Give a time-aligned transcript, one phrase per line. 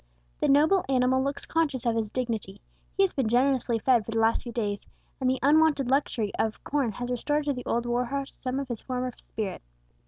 [0.39, 2.59] The noble animal looks conscious of his dignity;
[2.97, 4.87] he has been generously fed for the last few days,
[5.19, 8.67] and the unwonted luxury of corn has restored to the old war horse some of
[8.69, 9.61] his former spirit.